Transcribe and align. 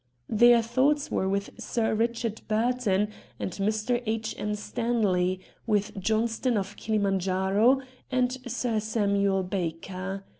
Their 0.29 0.63
thoughts 0.63 1.11
were 1.11 1.29
with 1.29 1.51
Sir 1.59 1.95
Eichard 1.95 2.41
Burton 2.47 3.09
and 3.39 3.51
Mr. 3.51 4.01
H. 4.07 4.33
M. 4.39 4.55
Stanley, 4.55 5.41
with 5.67 5.95
Johnston 5.99 6.57
of 6.57 6.75
Kilimanjaro 6.75 7.81
and 8.11 8.35
Sir 8.47 8.79
Samuel 8.79 9.43
Baker. 9.43 10.23